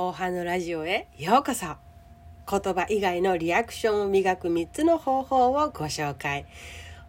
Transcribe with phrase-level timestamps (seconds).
[0.00, 1.66] 後半のラジオへようこそ。
[1.66, 1.76] 言
[2.72, 6.46] 葉以外のリアクションを磨く3つの方法をご紹介。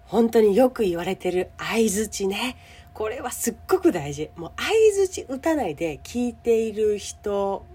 [0.04, 2.58] 本当によく言われてる相づちね。
[2.94, 4.30] これはすっごく大事。
[4.36, 7.66] もう相づち打たないで聞いている人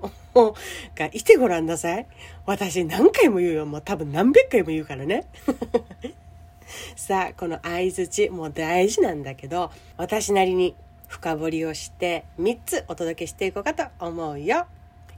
[0.95, 2.07] がいてごらんなさい。
[2.45, 3.65] 私何回も言うよ。
[3.65, 5.25] もう多分何百回も言うからね。
[6.95, 10.77] さあこの相づちもう大事なんだけど私なりに
[11.09, 14.67] 深掘りをして3つお届けしていこうかと思うよ。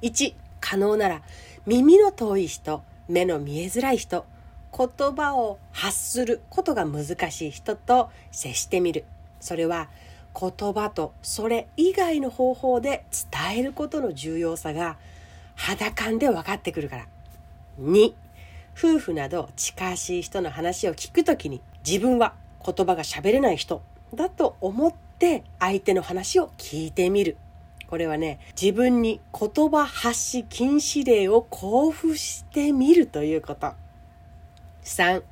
[0.03, 1.23] 1可能なら
[1.67, 4.27] 耳の遠い人目の見えづらい人
[4.77, 9.05] 言葉を発することが難しい人と接してみる。
[9.41, 9.89] それは
[10.39, 14.97] 言葉とそれ以外の方法で伝えることの重要さが
[15.55, 17.07] 肌感で分かってくるから。
[17.81, 18.13] 2
[18.77, 22.35] 夫婦など近しい人の話を聞くときに自分は
[22.65, 23.83] 言葉が喋れない人
[24.15, 27.37] だと思って相手の話を聞いてみる。
[27.89, 33.73] これはね、自分に言葉発し禁止令を交付してみるということ。
[34.85, 35.23] 3、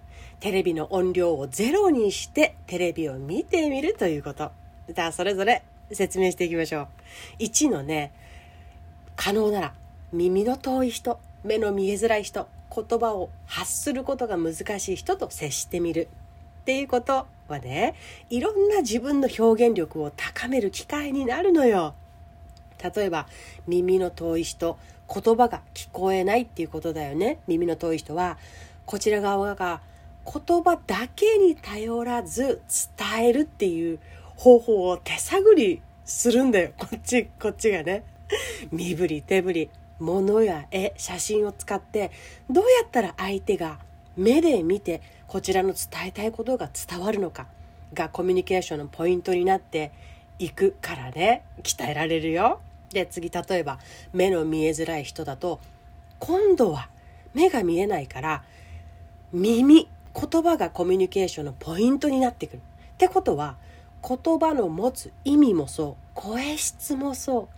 [0.41, 4.53] テレビの音量をゼロにしてテレビを見てみるということ。
[4.89, 5.63] じゃあ、それぞれ
[5.93, 6.89] 説明していきましょ
[7.41, 7.43] う。
[7.43, 8.13] 1のね、
[9.17, 9.75] 可能なら
[10.13, 16.09] 耳の遠い人、目の見えづらい人、言葉を発することが難しい人と接してみる
[16.63, 17.95] っていうことはね、
[18.31, 21.95] いろんな自分の表現力を高める機会になるのよ。
[22.91, 23.27] 例えば
[23.67, 24.79] 耳の遠い人
[25.13, 27.39] 言葉が聞こえないっていうことだよね。
[27.47, 28.39] 耳の遠い人は
[28.85, 29.81] こちら側が
[30.25, 32.61] 言葉だけに頼らず
[32.99, 34.01] 伝えるっていう
[34.35, 36.73] 方法を手探りするんだよ。
[36.77, 38.05] こっちこっちがね。
[38.73, 42.11] 身振り手振り物や絵写真を使って
[42.51, 43.79] どうやったら相手が
[44.17, 47.47] 目で見てこちらの伝えたいことが伝わるのか
[47.95, 49.93] がコミュニケーションのポイントになって
[50.39, 51.45] いくからね。
[51.63, 52.61] 鍛えられるよ。
[52.93, 53.79] で次例えば
[54.13, 55.61] 目の見えづらい人だと
[56.19, 56.89] 今度は
[57.35, 58.45] 目が見えないから
[59.33, 62.59] 耳言葉がコミュニケーションのポイントになってくる。
[62.59, 63.57] ってことは
[64.03, 67.49] 言葉の持つ意味もそう声質もそう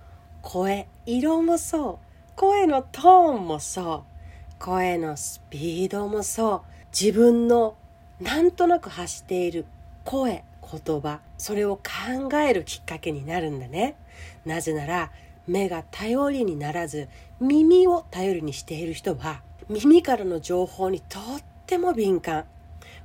[0.43, 1.99] 声色もそう
[2.35, 6.61] 声のトーンもそう声のスピードもそう
[6.91, 7.77] 自分の
[8.21, 9.67] なんとなく発している
[10.05, 13.97] 声言葉それを考えるきっかけになるんだね。
[14.45, 15.11] なぜなら
[15.47, 17.09] 目が頼りにならず
[17.41, 21.23] 耳を頼りにしている人は耳からの情報にとっ
[21.67, 22.45] ても敏感。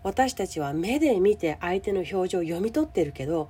[0.03, 3.49] 私たちは目で見て相手の表情を読み取ってるけど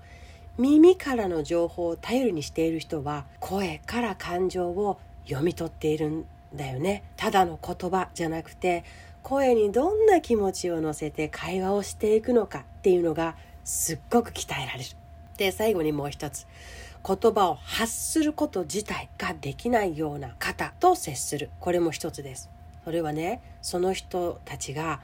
[0.57, 7.03] 耳からの情報を頼りにしている人は声から感情を読み取っているんだよね。
[7.17, 8.83] ただの言葉じゃなくて
[9.23, 14.85] 声にどんな気持ちを乗せて会話をしていくのかっていうのがすっごく鍛えられる。
[15.37, 16.45] で最後にもう一つ。
[17.05, 21.49] 言葉を発すること自体ができないような方と接する。
[21.59, 22.49] これも一つです。
[22.85, 25.01] それはねその人たちが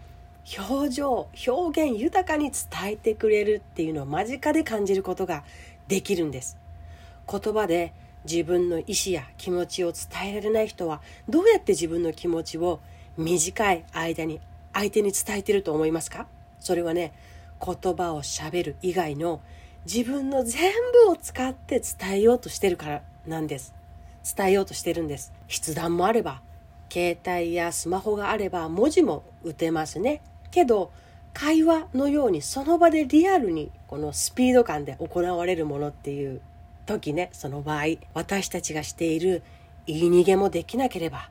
[0.58, 5.44] 表情表現豊かに伝えてくれるっていうのを間近で感じることが
[5.88, 6.58] できるんです。
[7.30, 7.94] 言葉で
[8.24, 12.80] 自分の意思や気持ちを伝えられない人はどうやって自分の気持ちを
[13.18, 14.40] 短い間に
[14.74, 16.28] 相手に伝えてると思いますか？
[16.60, 17.14] それはね
[17.64, 19.42] 言葉をしゃべる以外の
[19.86, 20.72] 自分の全
[21.06, 23.74] 部を使って伝えようとしてるからなんです。
[24.36, 25.34] 伝えようとしてるんです。
[25.48, 26.42] 筆談もあれば、
[26.92, 30.22] 携帯やスマホがあれば文字も打てますね。
[30.52, 30.92] けど、
[31.34, 36.42] 会話のようにその場でリアルにこのスピード感で行われるものっていう
[36.86, 37.84] 時ね、その場合、
[38.14, 39.44] 私たちがしている
[39.86, 41.30] 言い逃げもできなければ、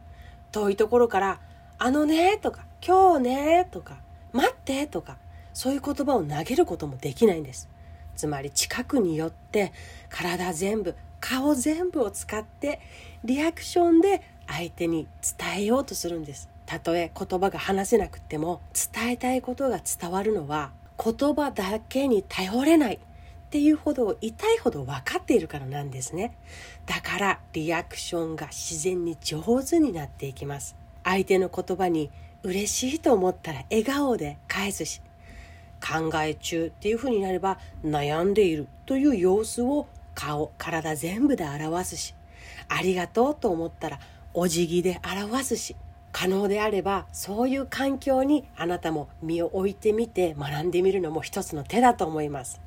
[0.52, 1.40] 遠いところから、
[1.78, 3.98] あのねとか、今日ねとか、
[4.32, 5.16] 待ってとか、
[5.58, 7.68] そういう言葉を投げることもできないんです。
[8.14, 9.72] つまり近くによって
[10.08, 12.78] 体全部顔全部を使って
[13.24, 16.48] リアクションで相手に伝えようとするんです。
[16.64, 22.98] たとえ言葉が話せなくても伝えたいことが伝わるのは言葉だけに頼れないっ
[23.50, 26.36] ていうほど痛いほど分かっているからなんですね。
[26.86, 30.76] だからリアクションが自然に上手になっていきます。
[31.02, 32.12] 相手の言葉に
[32.44, 35.02] 嬉しいと思ったら笑顔で返すし
[35.80, 42.14] 考え中っていう風になれば悩んでいるという様子を顔体全部で表すし
[42.68, 44.00] ありがとうと思ったら
[44.34, 45.76] お辞儀で表すし
[46.12, 52.60] 可能であればそういう環境にあなたも身を置いてみて学んでみるのも一つの手だと思います。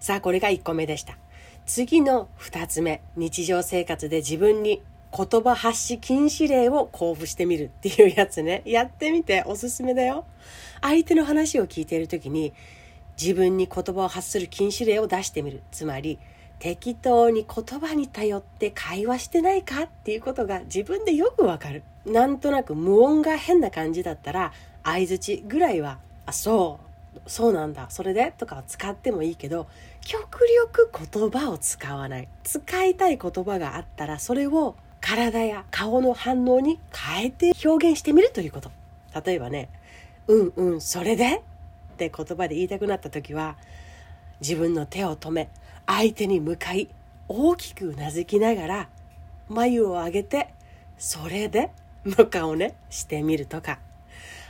[0.00, 1.16] さあこれが1個目でした。
[1.64, 4.82] 次の2つ目日常生活で自分に
[5.16, 8.62] 言葉発し禁止令を交付してみるっていうやつね。
[8.66, 10.24] やってみておすすめだよ。
[10.80, 12.52] 相手の話を聞いている時に
[13.20, 15.62] 自分に言葉を発する禁止令を出してみる。
[15.72, 16.18] つまり、
[16.58, 21.82] 適当に言葉に頼って会話してないかっていうことが自分でよくわかる。
[22.04, 24.52] なんとなく無音が変な感じだったら
[24.82, 26.80] 相づちぐらいは「あそ
[27.14, 29.66] うそうなんだそれで?」とかは使ってもいいけど
[30.00, 34.74] 極力言葉を使わない使いたい言葉があったらそれを
[35.08, 38.70] 体や顔の反応に変えて表現してみるということ
[39.24, 39.70] 例えばね
[40.28, 41.36] 「うんうんそれで?」
[41.94, 43.56] って言葉で言いたくなった時は
[44.42, 45.48] 自分の手を止め
[45.86, 46.88] 相手に向かい
[47.26, 48.88] 大きくうなずきながら
[49.48, 50.52] 眉を上げて
[50.98, 51.70] 「それで?」
[52.04, 53.78] の顔ねしてみるとか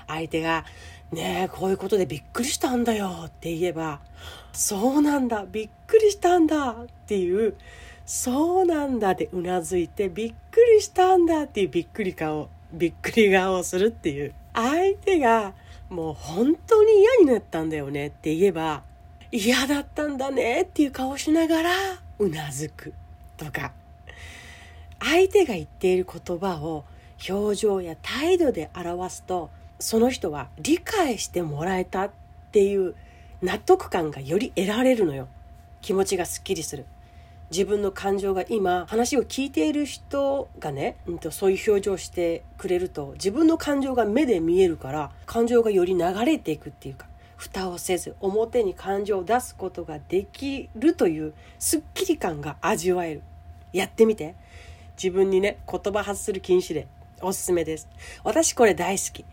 [0.09, 0.65] 相手が
[1.13, 4.01] 「ねえこういうことでびっくりしたんだよ」って言えば
[4.53, 7.55] 「そうなんだびっくりしたんだ」っていう
[8.09, 14.35] 「そうなんだ」でうなずいて「びっくりしたんだ」っていうびっくり顔びっくり顔をするっていう。
[14.55, 15.53] 相手が
[15.91, 18.83] もう本当に嫌になったんだよねって言えば
[19.31, 21.71] 嫌だったんだねっていう顔しながら
[22.19, 22.95] うなずく
[23.37, 23.73] とか。
[25.01, 26.85] 相手が言っている言葉を
[27.29, 32.11] 表情や態度で表すとその人は理解してもらえたっ
[32.53, 32.95] ていう
[33.43, 35.29] 納得感がより得られるのよ。
[35.83, 36.87] 気持ちがすっきりする。
[37.51, 47.07] 自分の感情が今話を聞いている人がね、うん、とそういう表情をしてくれると自分の感情が目で見えるから感情がより流れていくっていうか
[47.37, 53.23] 蓋をせず表に感情を出すことができるというすっきり感が味わえる
[53.73, 54.35] やってみて
[55.03, 56.87] 自分にね言葉発する禁止令
[57.21, 57.89] おすすめです。
[58.23, 59.25] 私これ大好き。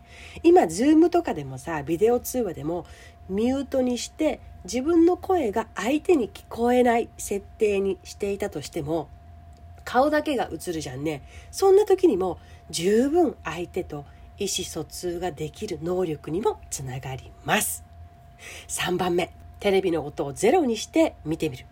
[0.42, 2.84] 今、ズームとかでもさ、ビデオ通話でも
[3.28, 9.08] ミュートにして自分の声が相手に聞こえない設定にしていたとしても、
[9.84, 11.22] 顔だけが映るじゃんね。
[11.50, 14.04] そんな時にも十分相手と
[14.38, 17.84] 意思疎通ができる能力にもつながります。
[18.68, 21.66] 3番目、テレビの音をゼロにして見てみる。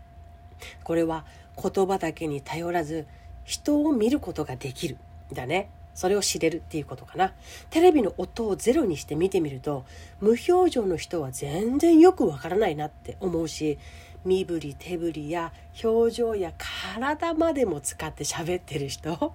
[0.84, 1.24] これは
[1.60, 3.06] 言葉だけに頼らず
[3.44, 4.96] 人を見ることができる。
[5.32, 5.68] だね。
[5.94, 7.32] それを知れるっていうことかな。
[7.70, 9.84] テレビの音をゼロにして見てみると、
[10.20, 13.78] 無表情の人は全然よくわからないなって思うし、
[14.24, 15.52] 身振り手振りや
[15.82, 19.32] 表情や体までも使って喋ってる人、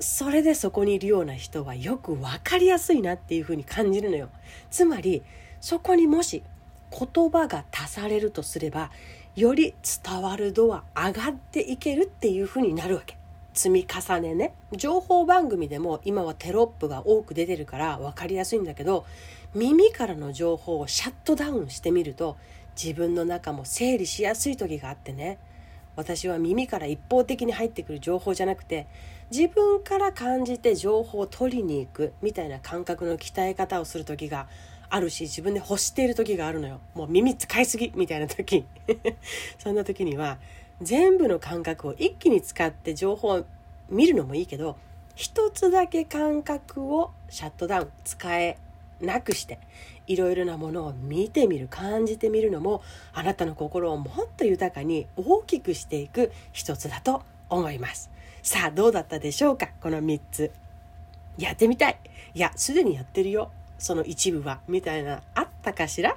[0.00, 4.28] それでそこにいるような人はよくわかりやすいなっていうふうに感じるのよ。
[4.70, 5.22] つまり、
[5.60, 6.42] そこにもし
[6.90, 8.90] 言葉が足されるとすれば、
[9.34, 13.16] より伝わる度は上がっていけるっていうふうになるわけ。
[13.54, 14.54] 積み重ねね。
[14.72, 19.06] 情報番組でも今はテロップが多く出てるから分かりやすいんだけど
[19.54, 22.36] 耳からの情報をシャットダウンしてみると
[22.80, 25.38] 自分の中も整理しやすい時があってね。
[25.96, 28.88] 私は耳から一方的に入ってくる情報じゃなくて
[29.30, 34.48] 自分から感じて情報を取りに行くみたいな感覚の鍛え方をする時が
[34.90, 36.80] あるし自分で欲している時があるのよ。
[36.94, 38.64] もう耳使いすぎみたいな時。
[39.58, 40.38] そんな時には
[40.82, 43.44] 全部の感覚を一気に使って情報を
[43.88, 44.76] 見るのもいいけど
[45.14, 48.58] 一つだけ感覚をシャットダウン使え
[49.00, 49.58] なくして
[50.06, 52.82] いろいろなものを見てみる感じてみるのも
[53.12, 58.10] あなたの心をもっと豊かに大きくしていく一つだと思います。
[58.42, 59.68] さあどうだったでしょうか？
[59.80, 60.50] この3つ。
[61.38, 61.98] やってみたい。
[62.34, 63.50] いやすでにやってるよ。
[63.78, 66.16] その一部はみたいなあったかしら？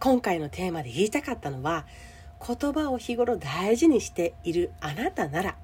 [0.00, 1.84] 今回のテーマで言いたかったのは
[2.46, 5.56] 言葉を日頃大事にしているあなたなら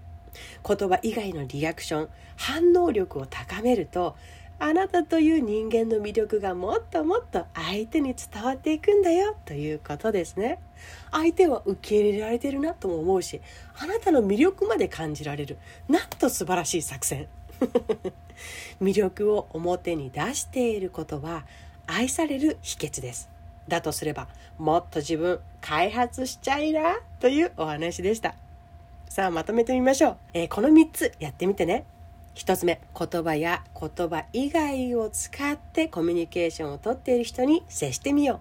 [0.67, 4.17] 言葉以外のリアクション反応力を高めると
[4.61, 10.59] あなたという人間の魅力がもっともっと相手に伝わっていくんだよということですね。
[11.13, 13.41] 相手は受け入れられてるなとも思うし
[13.79, 15.59] あなたの魅力まで感じられる
[15.89, 17.29] なんと素晴らしい作戦。
[18.83, 21.45] 魅力を表に出していることは
[21.87, 23.38] 愛される秘訣です。
[23.69, 28.35] だとすればもっと自分開発しちゃいなというお話でした。
[29.09, 31.85] さあまとめてみましょう、えー、この3つやってみてね。
[32.35, 38.41] 1つ目言葉や言葉以外を使ってコミュニケーションをとっている人に接してみよ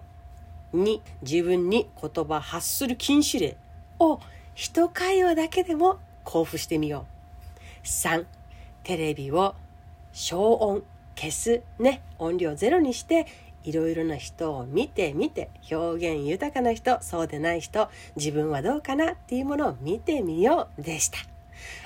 [0.72, 0.80] う。
[0.82, 3.56] 2自分に言葉発する禁止令
[3.98, 4.20] を
[4.54, 7.06] 一会話だけでも交付してみよ
[7.84, 7.86] う。
[7.86, 8.24] 3
[8.84, 9.54] テレビを
[10.12, 10.84] 消音
[11.16, 12.02] 消すね。
[12.18, 13.26] 音量ゼロにして
[13.64, 21.18] いろいろな人を見て見て表現豊かな人そうでない人自分はどうかなっていうものを見てみようでした。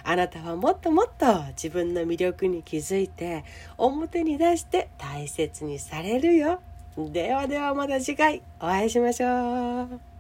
[0.04, 3.44] あなたはもっともっと自分の魅力に気づいて
[3.78, 6.60] 表に出して大切にされるよ。
[6.96, 10.11] ではではまた次回お会いしましょう。